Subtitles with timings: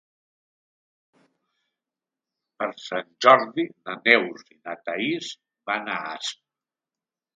[2.63, 5.31] Per Sant Jordi na Neus i na Thaís
[5.73, 6.43] van a Asp.